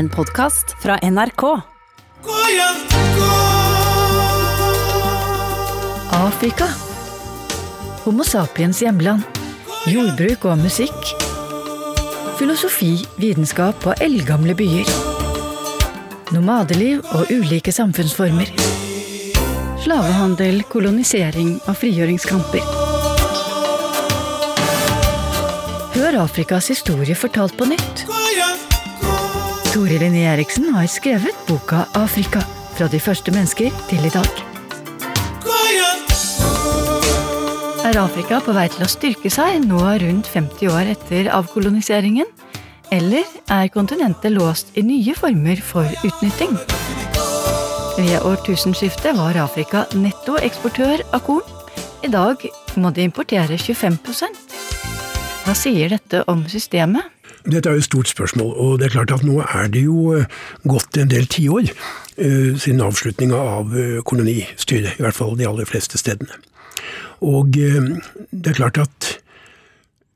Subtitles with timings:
[0.00, 1.42] En podkast fra NRK.
[6.10, 6.68] Afrika.
[8.04, 9.26] Homo sapiens hjemland.
[9.92, 11.10] Jordbruk og musikk.
[12.38, 14.88] Filosofi, vitenskap og eldgamle byer.
[16.32, 18.48] Nomadeliv og ulike samfunnsformer.
[19.84, 22.64] Slavehandel, kolonisering og frigjøringskamper.
[25.98, 28.06] Hør Afrikas historie fortalt på nytt.
[29.70, 32.40] Tore Linné Eriksen har skrevet boka Afrika.
[32.74, 34.40] Fra de første mennesker til i dag.
[37.86, 42.26] Er Afrika på vei til å styrke seg nå rundt 50 år etter avkoloniseringen?
[42.90, 46.58] Eller er kontinentet låst i nye former for utnytting?
[47.94, 51.46] Ved årtusenskiftet var Afrika nettoeksportør av korn.
[52.02, 52.42] I dag
[52.74, 54.58] må de importere 25%
[55.46, 57.19] Hva sier dette om systemet?
[57.48, 60.12] Dette er jo et stort spørsmål, og det er klart at nå er det jo
[60.16, 60.28] eh,
[60.68, 65.68] gått en del tiår uh, siden avslutninga av uh, kolonistyret, i hvert fall de aller
[65.68, 66.36] fleste stedene.
[67.24, 67.88] Og uh,
[68.30, 69.14] det er klart at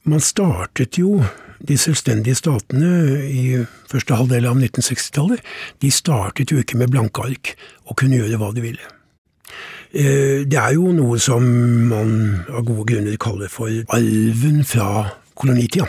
[0.05, 1.23] man startet jo
[1.65, 2.91] de selvstendige statene
[3.25, 3.47] i
[3.89, 5.41] første halvdel av 1960-tallet.
[5.81, 7.55] De startet jo ikke med blanke ark
[7.89, 8.93] og kunne gjøre hva de ville.
[9.95, 11.45] Det er jo noe som
[11.89, 12.11] man
[12.51, 15.07] av gode grunner kaller for arven fra
[15.39, 15.87] kolonitida.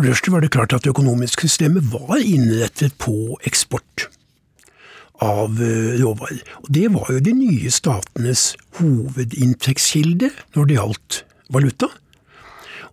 [0.00, 4.06] For det første var det klart at det økonomiske systemet var innrettet på eksport
[5.20, 6.38] av eh, råvarer.
[6.64, 11.18] Og det var jo de nye statenes hovedinntektskilde når det gjaldt
[11.52, 11.90] valuta.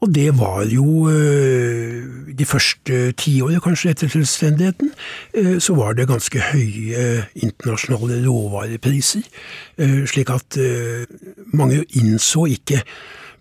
[0.04, 4.92] Og det var jo eh, de første tiåret, kanskje etter selvstendigheten,
[5.32, 7.06] eh, så var det ganske høye
[7.40, 9.24] internasjonale råvarepriser.
[10.12, 10.60] Slik at
[11.56, 12.84] mange innså ikke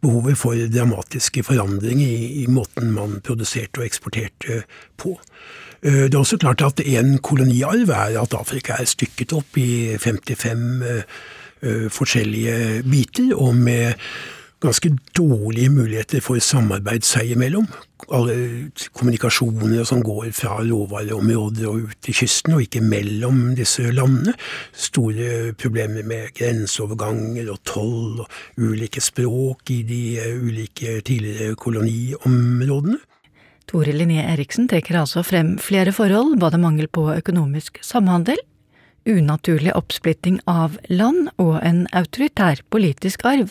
[0.05, 4.62] behovet for dramatiske forandringer i, i, måten man produserte og eksporterte
[5.00, 5.16] på.
[5.83, 9.97] Eh, det er også klart at en koloniarv er at Afrika er stykket opp i
[10.00, 11.02] 55 uh,
[11.62, 13.94] eh, forskjellige biter, og med
[14.61, 17.67] ganske dårlige muligheter for samarbeid seg imellom.
[18.12, 18.36] Alle
[18.96, 24.33] kommunikasjoner som går fra råvareområder og ut til kysten, og ikke mellom disse landene.
[24.72, 30.02] Store problemer med grenseoverganger og toll og ulike språk i de
[30.40, 32.98] ulike tidligere koloniområdene.
[33.66, 38.39] Tore Linné Eriksen trekker altså frem flere forhold, både mangel på økonomisk samhandel,
[39.06, 43.50] unaturlig oppsplitting av land og en autoritær politisk arv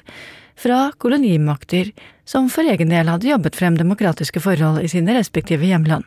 [0.60, 1.92] fra kolonimakter
[2.26, 6.06] som for egen del hadde jobbet frem demokratiske forhold i sine respektive hjemland.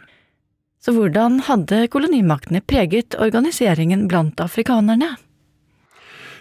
[0.83, 5.17] Så hvordan hadde kolonimaktene preget organiseringen blant afrikanerne?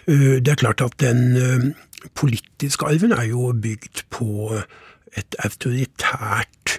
[0.08, 1.66] Eh, det er klart at den eh,
[2.14, 4.54] politiske arven er jo bygd på
[5.18, 6.78] et autoritært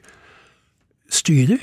[1.11, 1.59] styre.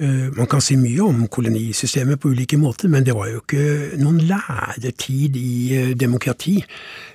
[0.00, 4.00] Eh, man kan si mye om kolonisystemet på ulike måter, men det var jo ikke
[4.00, 6.56] noen læretid i demokrati.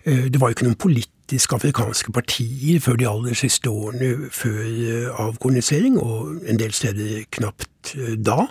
[0.06, 4.62] Det var jo ikke noen politikk politisk afrikanske partier før de aller siste årene før
[4.66, 8.48] eh, avkolonisering, og en del steder knapt eh, da.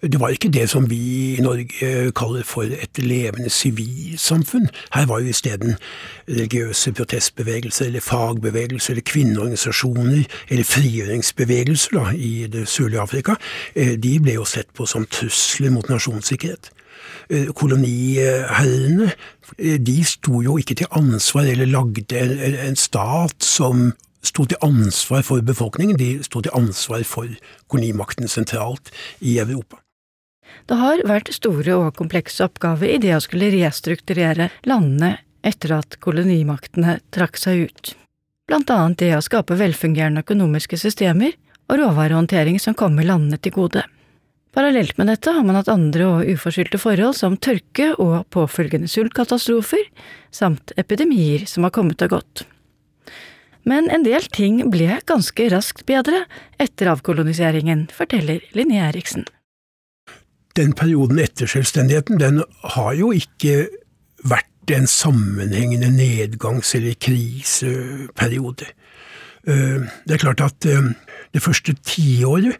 [0.00, 4.68] Det var ikke det som vi i Norge kaller for et levende sivilsamfunn.
[4.94, 5.76] Her var jo isteden
[6.28, 13.36] religiøse protestbevegelser, eller fagbevegelser, eller kvinneorganisasjoner, eller frigjøringsbevegelser da, i det sørlige Afrika.
[13.74, 16.72] Eh, de ble jo sett på som trusler mot nasjonssikkerhet.
[17.28, 19.12] Eh, koloniherrene,
[19.58, 22.20] eh, de sto jo ikke til ansvar eller lagde
[22.68, 23.88] en stat som
[24.22, 27.26] sto til ansvar for befolkningen, de sto til ansvar for
[27.66, 29.80] kolonimakten sentralt i Europa.
[30.66, 35.16] Det har vært store og komplekse oppgaver i det å skulle restrukturere landene
[35.46, 37.92] etter at kolonimaktene trakk seg ut,
[38.46, 41.34] blant annet det å skape velfungerende økonomiske systemer
[41.66, 43.82] og råvarehåndtering som kommer landene til gode.
[44.56, 49.82] Parallelt med dette har man hatt andre og uforskyldte forhold som tørke og påfølgende sultkatastrofer,
[50.32, 52.46] samt epidemier som har kommet og gått.
[53.68, 56.22] Men en del ting ble ganske raskt bedre
[56.62, 59.26] etter avkoloniseringen, forteller Linné Eriksen.
[60.56, 62.40] Den perioden etter selvstendigheten, den
[62.78, 63.66] har jo ikke
[64.24, 68.72] vært en sammenhengende nedgangs- eller kriseperiode.
[69.44, 70.94] Eh, det er klart at eh,
[71.36, 72.56] det første tiåret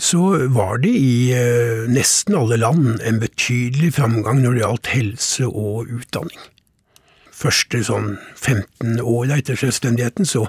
[0.00, 5.46] så var det i eh, nesten alle land en betydelig framgang når det gjaldt helse
[5.50, 6.40] og utdanning.
[7.40, 10.42] Første sånn 15 åra etter selvstendigheten så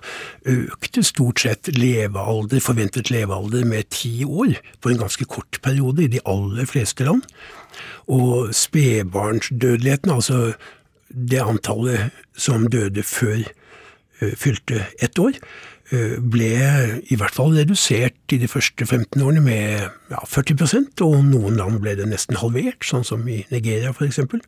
[0.44, 6.12] økte stort sett levealder, forventet levealder med ti år på en ganske kort periode i
[6.12, 7.24] de aller fleste land.
[8.12, 10.52] Og spedbarnsdødeligheten, altså
[11.08, 13.56] det antallet som døde før eh,
[14.38, 15.38] fylte ett år,
[15.92, 16.52] ble
[17.12, 19.82] i hvert fall redusert i de første 15 årene med
[20.14, 24.22] ja, 40% og noen land ble det nesten halvert, sånn som i Nigeria f.eks.
[24.32, 24.46] For,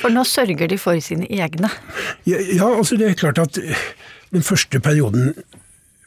[0.00, 1.70] for nå sørger de for sine egne?
[2.26, 3.60] Ja, ja, altså det er klart at
[4.32, 5.36] den første perioden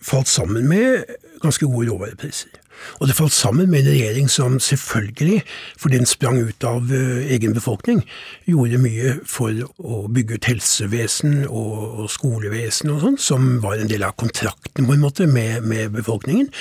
[0.05, 2.61] falt sammen med ganske gode råvarepriser.
[2.99, 5.41] Og det falt sammen med en regjering som selvfølgelig,
[5.79, 8.03] fordi den sprang ut av uh, egen befolkning,
[8.49, 14.05] gjorde mye for å bygge ut helsevesen og, skolevesen og sånn, som var en del
[14.05, 16.51] av kontrakten på en måte med, med befolkningen.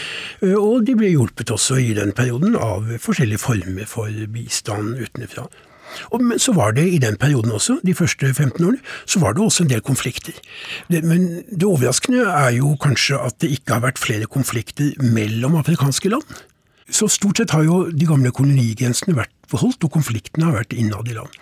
[0.43, 5.49] Uh, og de ble hjulpet også i den perioden av forskjellige former for bistand utenfra.
[6.21, 9.45] Men så var det i den perioden også, de første 15 årene, så var det
[9.45, 10.35] også en del konflikter.
[10.91, 15.57] Det, men det overraskende er jo kanskje at det ikke har vært flere konflikter mellom
[15.61, 16.43] afrikanske land.
[16.91, 21.09] Så stort sett har jo de gamle kolonigrensene vært beholdt, og konfliktene har vært innad
[21.09, 21.39] i land.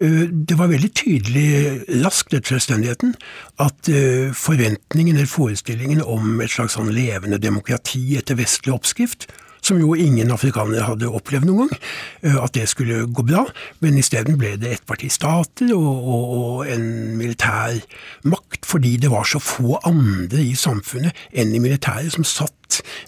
[0.00, 1.48] Eh, det var veldig tydelig
[2.04, 3.12] raskt etter selvstendigheten
[3.64, 9.28] at eh, forventningen eller forestillingen om et slags sånn levende demokrati etter vestlig oppskrift
[9.68, 11.88] som jo ingen afrikanere hadde opplevd noen gang,
[12.24, 13.44] eh, at det skulle gå bra.
[13.84, 16.86] Men isteden ble det ettpartistater og, og, og en
[17.18, 17.80] militær
[18.28, 22.54] makt, fordi det var så få andre i samfunnet enn i militæret som satt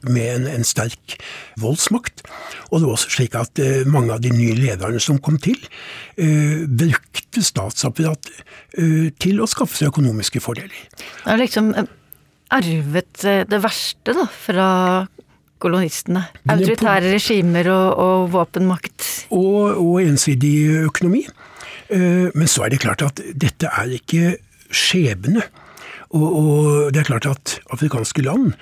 [0.08, 1.16] med en, en, sterk
[1.60, 2.24] voldsmakt.
[2.70, 5.58] Og det var også slik at uh, mange av de nye lederne som kom til,
[6.20, 8.32] uh, brukte statsapparatet
[8.78, 10.84] uh, til å skaffe seg økonomiske fordeler.
[10.96, 11.74] Det er liksom
[12.50, 14.70] arvet det verste da, fra
[15.60, 16.24] kolonistene.
[16.50, 19.06] Autoritære regimer og, og våpenmakt.
[19.30, 21.24] Og, og, ensidig økonomi.
[21.90, 24.36] Eh, men så er det klart at dette er ikke
[24.70, 25.44] skjebne.
[26.10, 28.52] Og, og det er klart at afrikanske land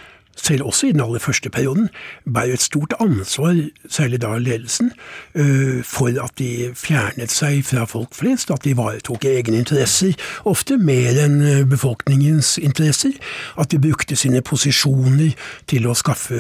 [0.43, 1.89] selv også i den aller første perioden,
[2.35, 3.57] bærer et stort ansvar,
[3.89, 4.93] særlig da ledelsen,
[5.35, 10.15] øh, for at de fjernet seg fra folk flest, at de ivaretok egne interesser,
[10.45, 13.17] ofte mer enn øh, befolkningens interesser.
[13.59, 15.35] At de brukte sine posisjoner
[15.69, 16.39] til å skaffe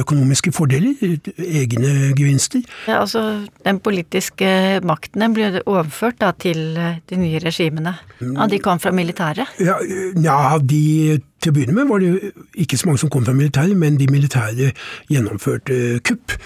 [0.00, 0.94] økonomiske fordeler,
[1.38, 2.62] egne gevinster.
[2.88, 6.78] Ja, altså, Den politiske makten ble overført da, til
[7.10, 7.96] de nye regimene?
[8.20, 9.50] Ja, de kom fra militæret?
[9.60, 9.76] Ja,
[10.22, 13.76] ja de til å begynne med var det ikke så mange som kom fra militæret,
[13.78, 14.70] men de militære
[15.10, 16.36] gjennomførte kupp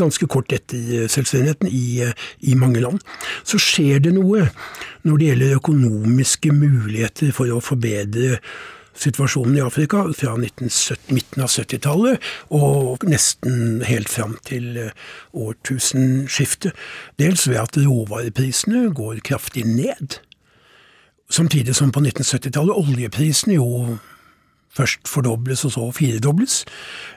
[0.00, 2.02] ganske kort etter selvstendigheten i,
[2.40, 3.00] i, mange land.
[3.46, 4.48] Så skjer det noe
[5.06, 8.38] når det gjelder økonomiske muligheter for å forbedre
[8.98, 14.90] situasjonen i Afrika fra 1970, midten av 70-tallet og nesten helt fram til
[15.32, 16.76] årtusenskiftet.
[17.20, 20.18] Dels ved at råvareprisene går kraftig ned.
[21.32, 23.96] Samtidig som på 1970-tallet oljeprisene jo
[24.76, 26.62] først fordobles og så firedobles,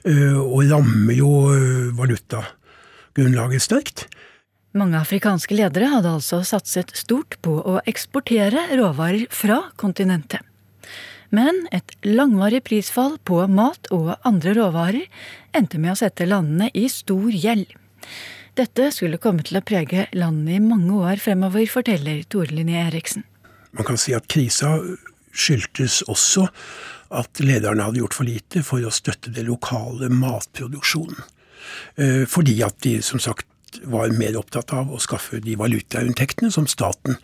[0.08, 4.08] eh, og rammer jo eh, valutagrunnlaget sterkt.
[4.76, 10.44] Mange afrikanske ledere hadde altså satset stort på å eksportere råvarer fra kontinentet.
[11.36, 15.08] Men et langvarig prisfall på mat og andre råvarer
[15.56, 17.72] endte med å sette landene i stor gjeld.
[18.56, 23.26] Dette skulle komme til å prege landene i mange år fremover, forteller Tore Linné Eriksen.
[23.76, 24.78] Man kan si at krisa
[25.36, 26.46] skyldtes også
[27.14, 31.20] at lederne hadde gjort for lite for å støtte det lokale matproduksjonen.
[31.98, 33.48] Eh, fordi at de som sagt
[33.84, 37.18] var mer opptatt av å skaffe de valutainntektene som staten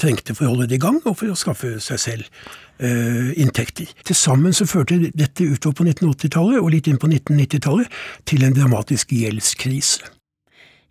[0.00, 2.24] trengte for å holde det i gang, og for å skaffe seg selv
[2.82, 3.90] uh, inntekter.
[4.08, 8.56] Til sammen så førte dette utover på 1980-tallet og litt inn på 1990-tallet til en
[8.56, 10.08] dramatisk gjeldskrise.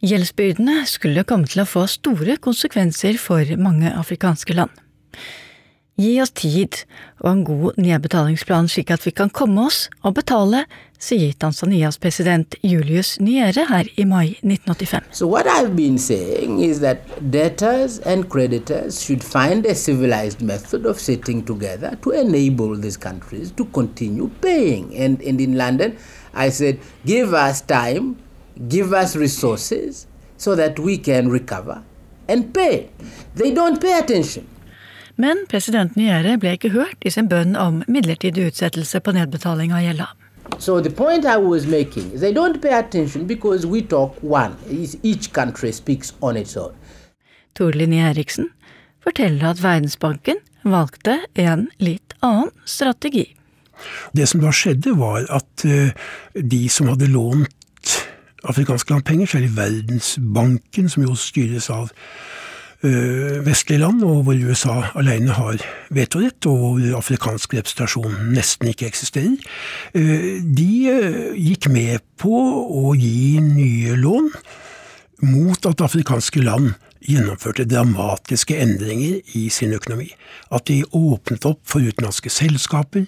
[0.02, 4.72] Gjeldsbyrdene skulle komme til å få store konsekvenser for mange afrikanske land.
[6.01, 6.79] Gi oss tid
[7.22, 10.63] og en god nedbetalingsplan slik at vi kan komme oss og betale,
[11.01, 15.12] sier Tanzanias president Julius Nyere her i mai 1985.
[15.12, 20.88] So what I've been saying is that debtors and creditors should find a civilized method
[20.89, 24.96] of sitting together to enable these countries to continue paying.
[24.96, 25.98] And in London,
[26.34, 28.17] I said, give us time,
[28.70, 31.84] give us resources so that we can recover
[32.27, 32.89] and pay.
[33.36, 34.48] They don't pay attention.
[35.18, 39.84] Men president Nyere ble ikke hørt i sin bønn om midlertidig utsettelse på nedbetaling av
[39.86, 40.08] gjelda.
[40.60, 44.56] So the point I was making is they don't pay attention because we talk one.
[45.03, 46.74] Each country speaks on its own.
[47.56, 48.50] Torlin Eriksen
[49.03, 53.32] forteller at Verdensbanken valgte en litt annen strategi.
[54.13, 55.94] Det som da skjedde, var at eh,
[56.38, 57.96] de som hadde lånt
[58.46, 61.89] afrikanske landpenger, særlig Verdensbanken, som jo styres av
[62.82, 65.62] vestlige land, og hvor USA alene har
[65.94, 69.38] vetorett, og hvor afrikansk representasjon nesten ikke eksisterer,
[69.94, 74.32] eh, de eh, gikk med på å gi nye lån
[75.30, 76.74] mot at afrikanske land
[77.06, 80.10] gjennomførte dramatiske endringer i sin økonomi.
[80.50, 83.06] At de åpnet opp for utenlandske selskaper.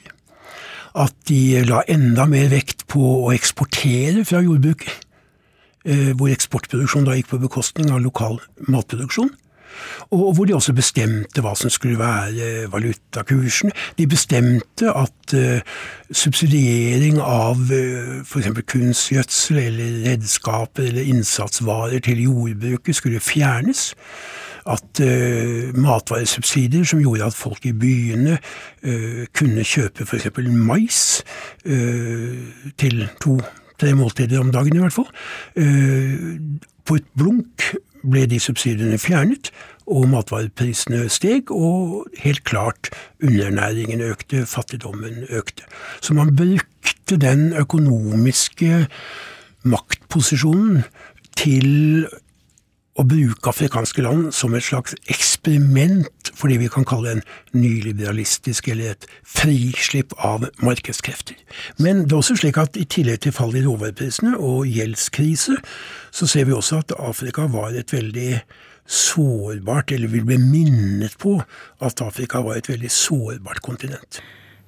[0.95, 4.93] at de la enda mer vekt på å eksportere fra jordbruket.
[6.13, 8.37] Hvor eksportproduksjon da gikk på bekostning av lokal
[8.69, 9.31] matproduksjon.
[10.11, 13.71] Og hvor de også bestemte hva som skulle være valutakursen.
[13.97, 15.59] De bestemte at uh,
[16.11, 18.51] subsidiering av uh, f.eks.
[18.67, 23.93] kunstgjødsel eller redskaper eller innsatsvarer til jordbruket skulle fjernes.
[24.69, 30.29] At uh, matvaresubsidier som gjorde at folk i byene uh, kunne kjøpe f.eks.
[30.49, 31.23] mais
[32.77, 35.09] til to-tre måltider om dagen i hvert fall.
[36.85, 39.51] På et blunk ble de subsidiene fjernet,
[39.87, 42.91] og matvareprisene steg, og helt klart
[43.23, 45.67] underernæringen økte, fattigdommen økte.
[46.01, 48.85] Så man brukte den økonomiske
[49.63, 50.83] maktposisjonen
[51.39, 52.07] til
[52.93, 57.23] å bruke afrikanske land som et slags eksperiment for det vi kan kalle en
[57.55, 61.37] nyliberalistisk eller et frislipp av markedskrefter.
[61.81, 65.57] Men det er også slik at i tillegg til fall i råvareprisene og gjeldskrise,
[66.13, 68.43] så ser vi også at Afrika var et veldig
[68.85, 71.39] sårbart, eller vil bli minnet på
[71.81, 74.21] at Afrika var et veldig sårbart kontinent.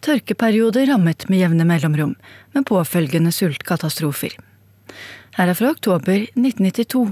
[0.05, 2.15] Tørkeperioder rammet med jevne mellomrom,
[2.53, 4.33] med påfølgende sultkatastrofer.
[5.35, 7.11] Her er fra oktober 1992.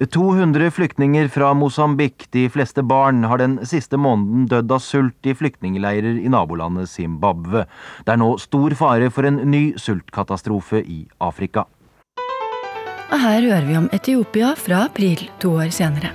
[0.00, 5.34] 200 flyktninger fra Mosambik, de fleste barn, har den siste måneden dødd av sult i
[5.36, 7.66] flyktningleirer i nabolandet Zimbabwe.
[8.06, 11.66] Det er nå stor fare for en ny sultkatastrofe i Afrika.
[13.12, 16.14] Og her hører vi om Etiopia fra april to år senere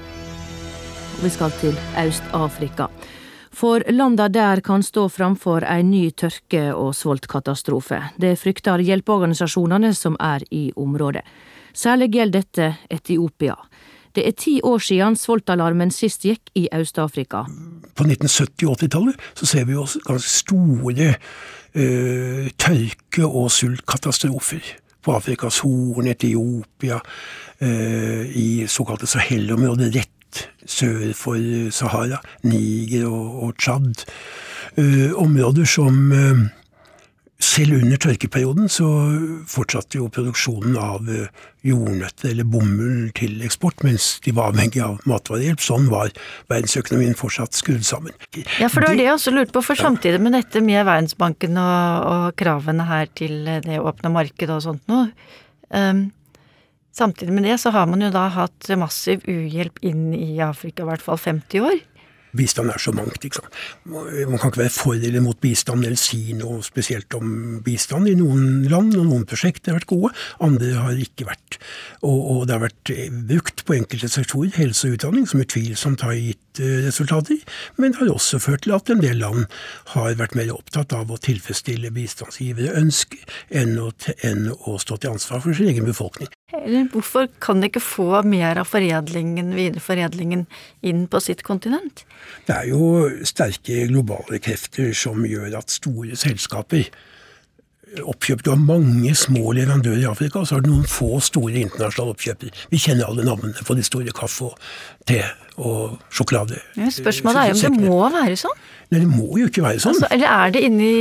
[1.17, 2.87] vi skal til Øst-Afrika.
[3.57, 8.01] For landa der kan stå framfor ei ny tørke- og sultkatastrofe.
[8.17, 11.23] Det frykter hjelpeorganisasjonene som er i området.
[11.73, 13.55] Særlig gjelder dette Etiopia.
[14.17, 17.43] Det er ti år siden sultalarmen sist gikk i Øst-Afrika.
[17.93, 21.11] På 1970- og 80-tallet så ser vi jo ganske store
[21.77, 24.73] uh, tørke- og sultkatastrofer.
[25.05, 26.97] På Afrikas Horn, Etiopia,
[27.61, 31.37] uh, i såkalte Sahel-området rett sør for
[31.71, 34.05] Sahara, Niger og, og Tsjad.
[34.77, 36.47] Uh, områder som uh,
[37.43, 38.87] selv under tørkeperioden så
[39.49, 41.27] fortsatte jo produksjonen av uh,
[41.67, 45.61] jordnøtter eller bomull til eksport, mens de var avhengig av matvarehjelp.
[45.61, 46.09] Sånn var
[46.49, 48.15] verdensøkonomien fortsatt skrudd sammen.
[48.57, 51.59] Ja, for det var det jeg også lurte på, for samtidig med dette med Verdensbanken
[51.61, 55.09] og, og kravene her til det åpne markedet og sånt noe,
[55.73, 56.07] um,
[56.97, 60.87] Samtidig med det så har man jo da hatt massiv uhjelp inn i Afrika i
[60.87, 61.75] hvert fall 50 år.
[62.35, 63.23] Bistand er så mangt.
[63.23, 63.59] ikke sant?
[63.87, 68.09] Man kan ikke være for eller mot bistand eller si noe spesielt om bistand.
[68.09, 71.59] I noen land og noen prosjekter har vært gode, andre har ikke vært.
[72.01, 72.93] Og, og det har vært
[73.29, 77.39] brukt på enkelte sektorer, helse og utdanning, som utvilsomt har gitt eh, resultater.
[77.77, 79.45] Men det har også ført til at en del land
[79.93, 83.23] har vært mer opptatt av å tilfredsstille bistandsgivere ønsker
[83.55, 86.31] enn enn å stå til ansvar for sin egen befolkning.
[86.55, 90.45] Eller hvorfor kan de ikke få mer av foredlingen, videreforedlingen
[90.87, 92.05] inn på sitt kontinent?
[92.47, 96.87] Det er jo sterke globale krefter som gjør at store selskaper
[98.03, 98.43] oppkjøp.
[98.45, 102.15] Du har mange små leverandører i Afrika, og så har du noen få store internasjonale
[102.15, 102.53] oppkjøpere.
[102.71, 104.57] Vi kjenner alle navnene på de store kaffe og
[105.07, 105.21] te
[105.57, 106.59] og sjokolade.
[106.77, 108.59] Ja, spørsmålet er jo om det må være sånn?
[108.87, 109.97] Nei, det må jo ikke være sånn.
[109.97, 110.91] Altså, eller er det inni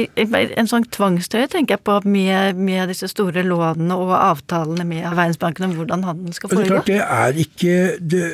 [0.58, 5.68] en sånn tvangstøye, tenker jeg på, med, med, disse store lånene og avtalene med Verdensbanken
[5.68, 6.64] om hvordan handelen skal foregå?
[6.64, 8.24] Det er klart, det er ikke det,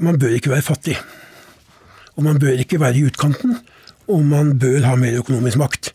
[0.00, 0.96] Man bør ikke være fattig.
[2.16, 3.58] Og man bør ikke være i utkanten.
[4.10, 5.92] Og man bør ha mer økonomisk makt.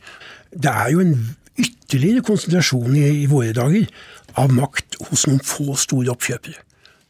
[0.56, 1.18] Det er jo en
[1.62, 3.88] ytterligere konsentrasjon i, i våre dager
[4.40, 6.62] av makt hos noen få store oppkjøpere.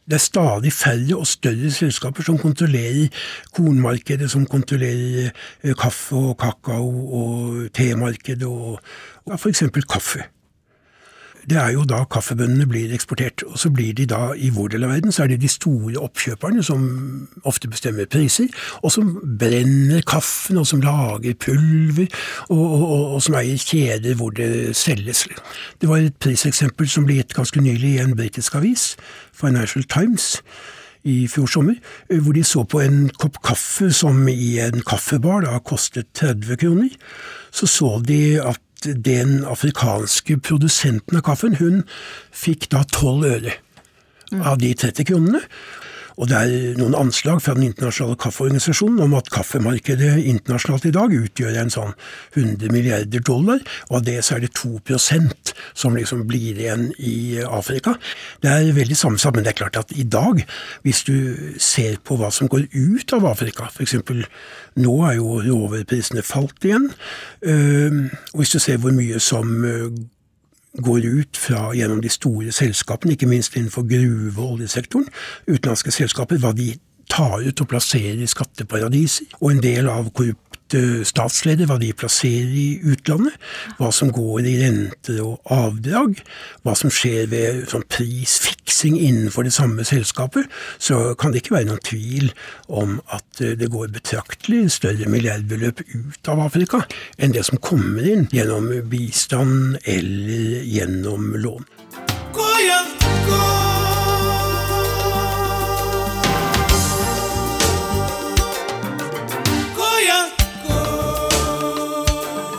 [0.06, 3.10] Det er stadig færre og større selskaper som kontrollerer
[3.56, 8.78] kornmarkedet, som kontrollerer eh, kaffe og kakao og temarkedet og,
[9.26, 9.64] og f.eks.
[9.90, 10.28] kaffe
[11.50, 13.44] det er jo da kaffebønnene blir eksportert.
[13.46, 16.00] Og så blir de da, i vår del av verden, så er det de store
[16.02, 16.86] oppkjøperne som
[17.46, 18.48] ofte bestemmer priser,
[18.82, 22.08] og som brenner kaffen, og som lager pulver,
[22.48, 25.26] og, og, og, og som eier kjeder hvor det selges.
[25.80, 28.94] Det var et priseksempel som ble gitt ganske nylig i en britisk avis,
[29.36, 30.34] Financial Times
[31.06, 31.78] i fjor sommer,
[32.10, 36.96] hvor de så på en kopp kaffe som i en kaffebar da kostet 30 kroner.
[37.54, 41.84] Så så de at den afrikanske produsenten av kaffen, hun
[42.34, 43.56] fikk da tolv øre
[44.42, 45.42] av de 30 kronene.
[46.16, 51.12] Og det er noen anslag fra Den internasjonale kaffeorganisasjonen om at kaffemarkedet internasjonalt i dag
[51.12, 51.92] utgjør en sånn
[52.34, 57.42] 100 milliarder dollar, og av det så er det 2% som liksom blir igjen i
[57.44, 57.96] Afrika.
[58.40, 60.40] Det er veldig sammensatt, men det er klart at i dag,
[60.86, 61.16] hvis du
[61.60, 63.98] ser på hva som går ut av Afrika, f.eks.
[64.80, 66.90] nå er jo råvareprisene falt igjen,
[67.44, 69.90] og hvis du ser hvor mye som øh,
[70.82, 75.08] går ut fra gjennom de store selskapene, ikke minst innenfor gruve- og oljesektoren,
[75.48, 76.74] utenlandske selskaper, hva de
[77.10, 79.30] tar ut og plasserer i skatteparadiser.
[79.40, 80.45] Og en del av korrupte
[81.06, 83.36] statsledere, hva de plasserer i utlandet.
[83.78, 86.20] Hva som går i renter og avdrag.
[86.66, 90.50] Hva som skjer ved sånn prisfiksing innenfor det samme selskapet.
[90.78, 92.32] Så kan det ikke være noen tvil
[92.66, 96.82] om at eh, det går betraktelig større milliardbeløp ut av Afrika
[97.18, 101.66] enn det som kommer inn gjennom bistand eller gjennom lån.
[102.36, 102.80] Goya,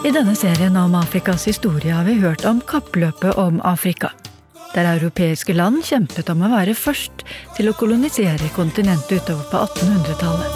[0.08, 4.08] I denne serien om Afrikas historie har vi hørt om kappløpet om Afrika.
[4.72, 7.26] Der europeiske land kjempet om å være først
[7.58, 10.52] til å kolonisere kontinentet utover på 1800-tallet.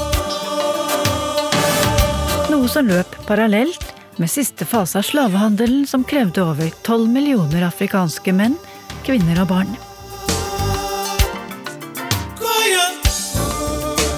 [2.53, 3.83] Noe som løp parallelt
[4.21, 8.55] med siste fase av slavehandelen som krevde over 12 millioner afrikanske menn,
[9.03, 9.75] kvinner og barn.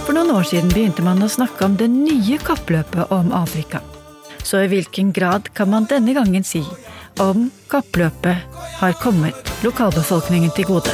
[0.04, 3.82] For noen år siden begynte man å snakke om det nye kappløpet om Afrika
[4.44, 6.64] så i hvilken grad kan man denne gangen si
[7.22, 10.94] om kappløpet har kommet lokalbefolkningen til gode?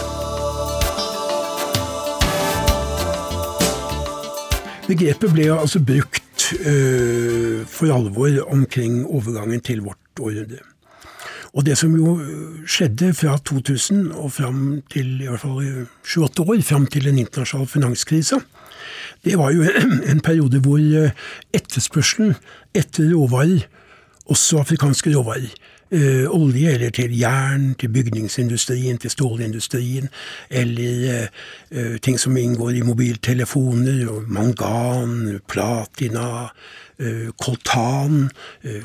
[4.90, 10.64] Begrepet ble altså brukt øh, for alvor omkring overgangen til vårt århundre.
[11.54, 12.20] Og det som jo
[12.70, 17.70] skjedde fra 2000 og fram til i hvert fall 28 år, fram til den internasjonale
[17.70, 18.40] finanskrisa,
[19.26, 19.66] det var jo
[20.12, 21.12] en periode hvor eh,
[21.54, 22.36] etterspørselen
[22.76, 23.66] etter råvarer,
[24.30, 25.50] også afrikanske råvarer,
[25.92, 30.10] eh, olje eller til jern, til bygningsindustrien, til stålindustrien,
[30.50, 31.28] eller
[31.74, 36.50] uh, ting som inngår i mobiltelefoner, mangan, platina,
[37.40, 38.26] koltan,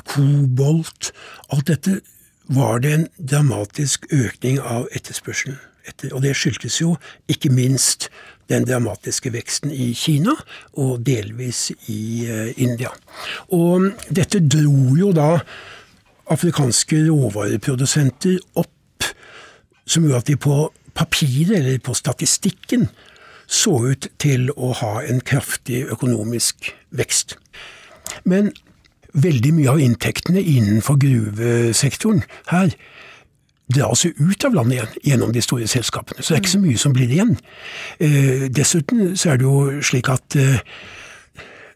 [0.07, 1.09] kobolt
[1.51, 1.97] Alt dette
[2.47, 6.13] var det en dramatisk økning av etterspørselen etter.
[6.13, 6.95] Og det skyldtes jo
[7.31, 8.09] ikke minst
[8.49, 10.35] den dramatiske veksten i Kina,
[10.77, 12.91] og delvis i uh, India.
[13.53, 15.39] Og dette dro jo da
[16.31, 19.09] afrikanske råvareprodusenter opp,
[19.85, 20.59] som gjorde at de på
[20.97, 22.87] papiret, eller på statistikken,
[23.45, 27.37] så ut til å ha en kraftig økonomisk vekst.
[28.25, 28.53] Men
[29.15, 32.75] veldig mye av inntektene innenfor gruvesektoren her
[33.73, 36.21] dras jo ut av landet igjen gjennom de store selskapene.
[36.21, 37.33] Så det er ikke så mye som blir igjen.
[37.97, 40.61] Eh, dessuten så er det jo slik at eh,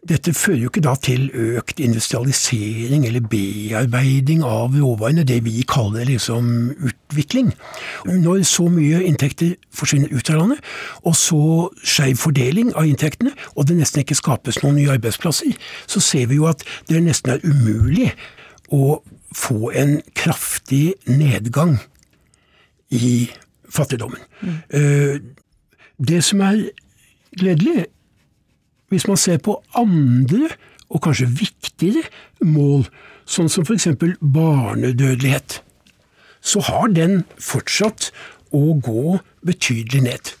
[0.08, 6.08] dette fører jo ikke da til økt industrialisering eller bearbeiding av råvarene, det vi kaller
[6.08, 7.52] liksom utvikling.
[8.08, 10.64] Når så mye inntekter forsvinner ut av landet,
[11.04, 11.42] og så
[11.84, 15.52] skeiv fordeling av inntektene, og det nesten ikke skapes noen nye arbeidsplasser,
[15.86, 18.08] så ser vi jo at det nesten er umulig
[18.72, 19.02] å
[19.36, 21.76] få en kraftig nedgang
[22.90, 23.28] i
[23.70, 24.22] fattigdommen.
[24.40, 25.32] Mm.
[26.00, 26.70] Det som er
[27.36, 27.84] gledelig,
[28.90, 30.50] hvis man ser på andre
[30.90, 32.04] og kanskje viktigere
[32.46, 32.84] mål,
[33.30, 33.88] sånn som f.eks.
[34.20, 35.60] barnedødelighet,
[36.40, 38.10] så har den fortsatt
[38.56, 40.32] å gå betydelig ned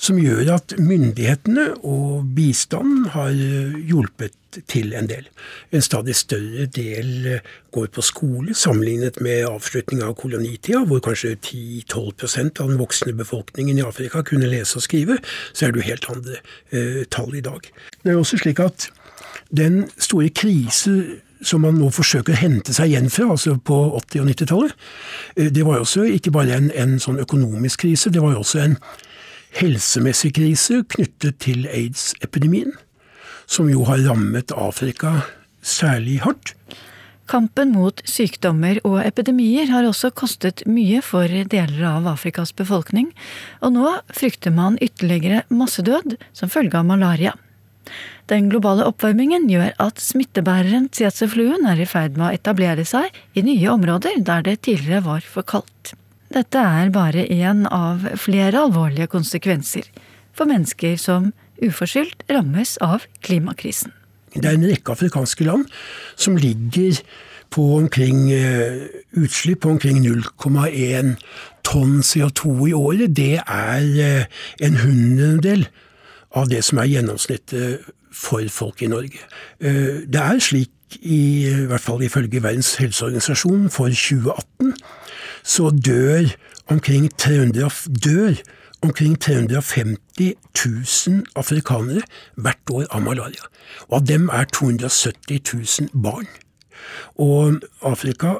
[0.00, 4.36] som gjør at myndighetene og bistanden har eh, hjulpet
[4.70, 5.26] til en del.
[5.74, 11.36] En stadig større del eh, går på skole, sammenlignet med avslutninga av kolonitida, hvor kanskje
[11.36, 15.20] 10-12% av den voksne befolkningen i Afrika kunne lese og skrive,
[15.52, 16.38] så er det jo helt andre
[16.72, 17.68] eh, tall i dag.
[18.00, 18.88] Det er også slik at
[19.50, 24.24] den store krise som man nå forsøker å hente seg igjen fra, altså på 80-
[24.24, 24.74] og 90-tallet,
[25.36, 28.42] eh, det var jo også ikke bare en, en sånn økonomisk krise, det var jo
[28.44, 28.76] også en
[29.58, 32.72] helsemessig krise knyttet til aids-epidemien,
[33.50, 35.20] som jo har rammet Afrika
[35.62, 36.54] særlig hardt.
[37.30, 43.12] Kampen mot sykdommer og epidemier har også kostet mye for deler av Afrikas befolkning,
[43.62, 47.36] og nå frykter man ytterligere massedød som følge av malaria.
[48.30, 53.46] Den globale oppvarmingen gjør at smittebæreren tsetsefluen er i ferd med å etablere seg i
[53.46, 55.94] nye områder der det tidligere var for kaldt.
[56.30, 59.88] Dette er bare én av flere alvorlige konsekvenser
[60.36, 63.90] for mennesker som uforskyldt rammes av klimakrisen.
[64.36, 65.66] Det er en rekke afrikanske land
[66.14, 67.00] som ligger
[67.50, 68.86] på omkring eh,
[69.18, 71.16] utslipp på omkring 0,1
[71.66, 73.16] tonn CO2 i året.
[73.16, 74.28] Det er eh,
[74.62, 75.66] en hundredel
[76.30, 79.18] av det som er gjennomsnittet for folk i Norge.
[79.58, 80.70] Eh, det er slik,
[81.02, 84.72] i, i hvert fall ifølge Verdens helseorganisasjon for 2018,
[85.42, 86.30] så dør
[86.70, 87.70] omkring 300,
[88.04, 88.34] dør
[88.82, 90.34] omkring 350
[91.08, 92.02] 000 afrikanere
[92.36, 93.44] hvert år av malaria.
[93.88, 95.40] Og av dem er 270
[95.90, 96.28] 000 barn.
[97.20, 98.38] Og Afrika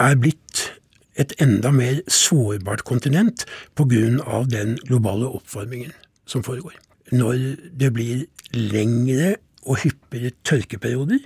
[0.00, 0.70] er blitt
[1.18, 3.44] et enda mer sårbart kontinent
[3.76, 4.44] pga.
[4.50, 5.92] den globale oppvarmingen
[6.26, 6.74] som foregår.
[7.12, 11.22] Når det blir lengre og hyppigere tørkeperioder,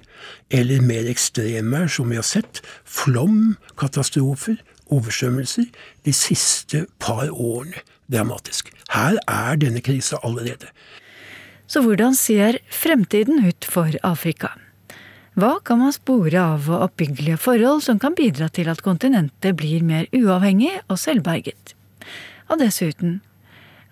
[0.51, 5.69] eller mer ekstremvær, som vi har sett, flom, katastrofer, oversvømmelser,
[6.05, 8.73] de siste par årene dramatisk.
[8.95, 10.71] Her er denne krisa allerede.
[11.69, 14.55] Så hvordan ser fremtiden ut for Afrika?
[15.39, 20.09] Hva kan man spore av oppbyggelige forhold som kan bidra til at kontinentet blir mer
[20.17, 21.75] uavhengig og selvberget?
[22.49, 23.21] Og dessuten,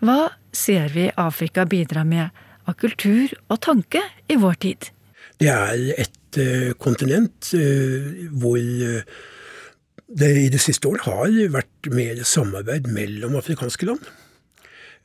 [0.00, 2.32] hva ser vi Afrika bidra med
[2.66, 4.90] av kultur og tanke i vår tid?
[5.40, 9.02] Det er et uh, kontinent uh, hvor uh,
[10.06, 14.06] det i det siste året har vært mer samarbeid mellom afrikanske land.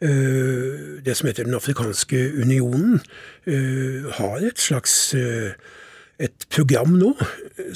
[0.01, 2.99] Det som heter Den afrikanske unionen,
[4.17, 7.11] har et slags et program nå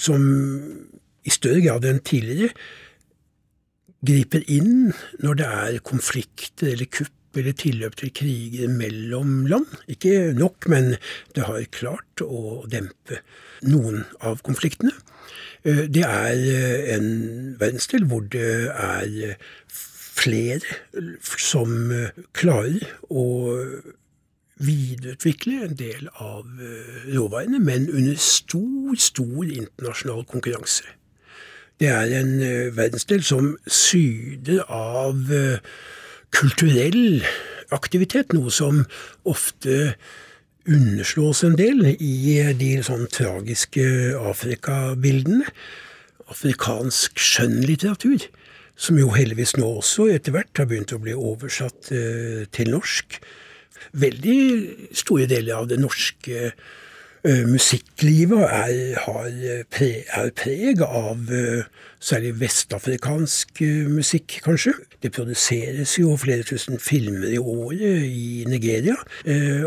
[0.01, 0.23] som
[1.25, 2.53] i større grad enn tidligere
[4.05, 9.67] griper inn når det er konflikter eller kupp eller tilløp til kriger mellom land.
[9.91, 10.95] Ikke nok, men
[11.35, 13.21] det har klart å dempe
[13.65, 14.93] noen av konfliktene.
[15.63, 17.11] Eh, det er eh, en
[17.59, 19.37] verdensdel hvor det er
[20.15, 20.63] flere
[21.27, 21.91] som
[22.37, 23.25] klarer å
[24.63, 30.87] videreutvikle en del av eh, råvarene, men under stor, stor internasjonal konkurranse.
[31.79, 35.59] Det er en eh, verdensdel som syder av eh,
[36.35, 37.23] kulturell
[37.75, 38.83] aktivitet, noe som
[39.27, 39.95] ofte
[40.65, 43.85] underslås en del i de sånn tragiske
[44.31, 45.45] Afrikabildene.
[46.25, 48.23] Afrikansk skjønnlitteratur,
[48.75, 51.91] som jo heldigvis nå også etter hvert har begynt å bli oversatt
[52.55, 53.19] til norsk
[53.95, 54.39] veldig
[54.95, 58.73] store deler av det norske uh, musikklivet er,
[59.05, 59.29] har
[59.73, 61.29] pre, er preg av
[62.03, 63.61] særlig vestafrikansk
[63.93, 64.75] musikk, kanskje.
[65.05, 68.95] Det produseres jo flere tusen filmer i året i Nigeria.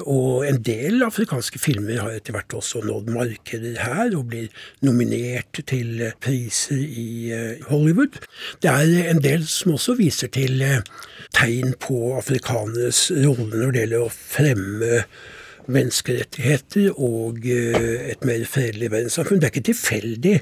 [0.02, 4.48] Og en del afrikanske filmer har etter hvert også nådd markeder her, og blir
[4.82, 7.30] nominert til priser i
[7.70, 8.18] Hollywood.
[8.64, 10.58] Det er en del som også viser til
[11.38, 15.04] tegn på afrikaneres rolle når det gjelder å fremme
[15.72, 19.40] menneskerettigheter og eh, et mer fredelig verdenssamfunn.
[19.40, 20.34] Det er ikke tilfeldig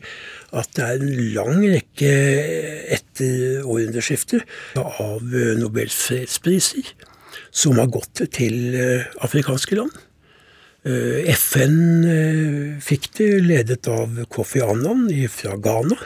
[0.56, 2.12] at det er en lang rekke
[2.96, 4.46] etter århundreskiftet
[4.78, 6.92] av eh, Nobels fredspriser
[7.50, 10.02] som har gått til eh, afrikanske land.
[10.86, 15.96] FN fikk det, ledet av Kofi Annan fra Ghana.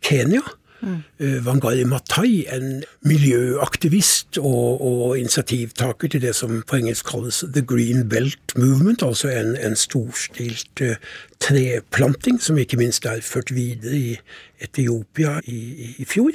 [0.00, 0.40] Kenya
[0.80, 1.00] Mm.
[1.44, 8.08] Wangari Matai, en miljøaktivist og, og, initiativtaker til det som på engelsk kalles The Green
[8.08, 10.96] Belt Movement, altså en, en storstilt uh,
[11.40, 14.16] treplanting, som ikke minst er ført videre i
[14.60, 16.32] Etiopia i, i, i fjor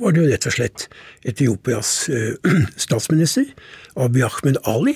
[0.00, 0.84] var det jo rett og slett
[1.28, 2.34] Etiopias uh,
[2.84, 3.48] statsminister,
[4.00, 4.94] Abiy Ahmed Ali,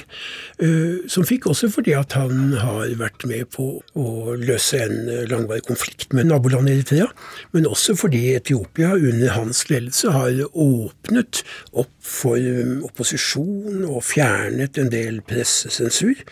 [0.62, 3.68] uh, som fikk også fordi at han har vært med på
[3.98, 7.10] å løse en uh, langvarig konflikt med nabolandet Eritrea,
[7.56, 11.42] men også fordi Etiopia under hans ledelse har åpnet
[11.76, 12.40] opp for
[12.86, 16.22] opposisjon og fjernet en del pressesensur.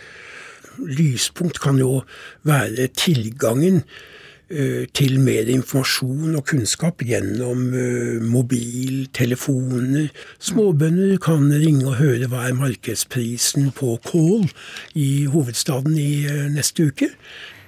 [0.89, 2.01] Lyspunkt kan jo
[2.47, 4.14] være tilgangen Eh,
[4.95, 7.63] til mer informasjon og kunnskap gjennom
[8.29, 10.11] mobil, mobiltelefoner.
[10.39, 14.49] Småbønder kan ringe og høre hva er markedsprisen på kål
[14.95, 17.11] i hovedstaden i eh, neste uke.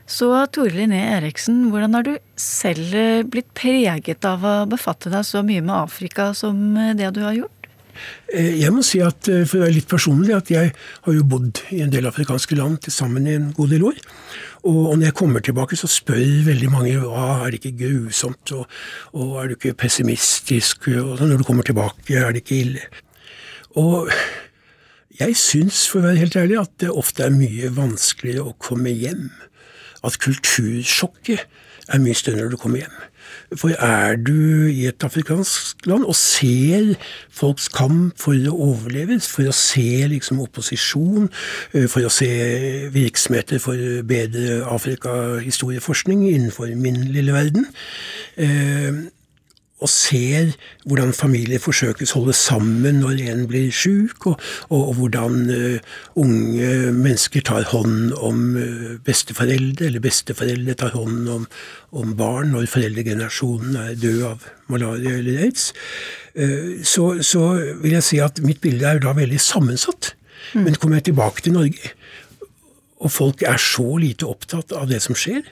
[0.07, 2.95] Så Tore Linné Eriksen, hvordan har du selv
[3.27, 7.53] blitt preget av å befatte deg så mye med Afrika som det du har gjort?
[8.31, 11.81] Jeg må si at, for å være litt personlig, at jeg har jo bodd i
[11.83, 13.99] en del afrikanske land til sammen i en god del år.
[14.67, 18.65] Og når jeg kommer tilbake, så spør veldig mange hva er det ikke grusomt, og,
[19.15, 22.89] og er du ikke pessimistisk, og når du kommer tilbake, er det ikke ille?
[23.79, 24.11] Og
[25.21, 28.91] jeg syns, for å være helt ærlig, at det ofte er mye vanskeligere å komme
[28.91, 29.29] hjem.
[30.05, 31.47] At kultursjokket
[31.87, 32.99] er mye større når du kommer hjem.
[33.57, 36.95] For er du i et afrikansk land og ser
[37.33, 41.31] folks kamp for å overleve, for å se liksom opposisjon,
[41.73, 42.29] eh, for å se
[42.95, 47.67] virksomheter for bedre Afrikahistorieforskning innenfor min lille verden,
[48.37, 49.07] eh,
[49.85, 50.55] og ser
[50.89, 56.71] hvordan familier forsøkes holde sammen når en blir sjuk, og, og, og, hvordan uh, unge
[56.97, 61.45] mennesker tar hånd om uh, besteforeldre, eller besteforeldre tar hånd om,
[61.93, 65.69] om barn når foreldregenerasjonen er død av malaria eller aids,
[66.41, 67.45] uh, så, så,
[67.83, 70.15] vil jeg si at mitt bilde er da veldig sammensatt.
[70.55, 70.63] Mm.
[70.65, 71.93] Men kommer jeg tilbake til Norge,
[72.97, 75.45] og folk er så lite opptatt av det som skjer,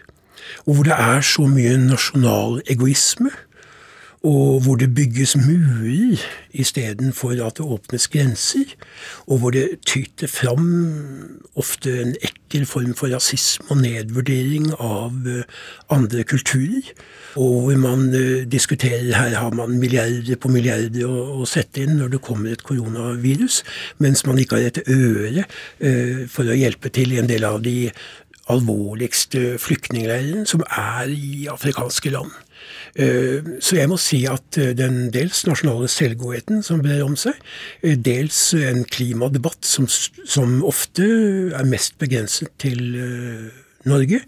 [0.65, 3.33] og hvor det er så mye nasjonal egoisme,
[4.25, 6.21] og hvor det bygges murer
[6.57, 8.71] istedenfor at det åpnes grenser,
[9.27, 10.71] og hvor det tyter fram
[11.55, 15.45] ofte en ekkel form for rasisme og nedvurdering av eh,
[15.93, 16.89] andre kulturer,
[17.37, 22.15] og hvor man eh, diskuterer her har man milliarder på milliarder å, sette inn når
[22.15, 23.61] det kommer et koronavirus,
[24.01, 27.61] mens man ikke har et øre eh, for å hjelpe til i en del av
[27.67, 27.91] de
[28.53, 32.33] alvorligste flyktningleiren som er i afrikanske land.
[32.95, 37.39] Eh, så jeg må si at eh, den dels nasjonale selvgodheten som brer om seg,
[37.83, 41.07] eh, dels en klimadebatt som, som ofte
[41.57, 42.81] er mest begrenset til
[43.85, 44.23] Norge,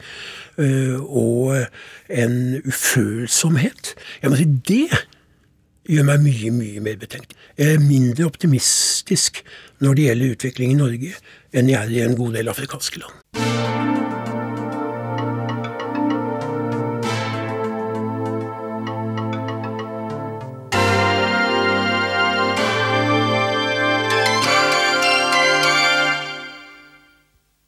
[0.56, 1.54] og
[2.12, 3.94] en ufølsomhet.
[4.20, 5.00] Jeg må si det
[5.88, 7.32] gjør meg mye, mye mer betenkt.
[7.56, 9.40] Jeg er mindre optimistisk
[9.80, 11.12] når det gjelder utvikling i Norge,
[11.56, 13.95] enn jeg er i en god del afrikanske land.